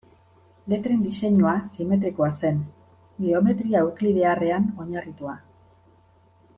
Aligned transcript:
Letren 0.71 1.03
diseinua 1.07 1.51
simetrikoa 1.75 2.29
zen, 2.39 2.59
geometria 3.27 3.85
euklidearrean 3.87 4.67
oinarritua. 4.85 5.37